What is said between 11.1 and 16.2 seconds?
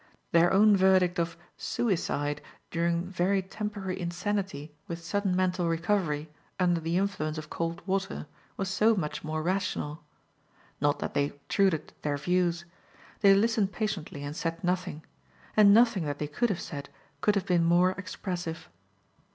they obtruded their views. They listened patiently and said nothing; and nothing that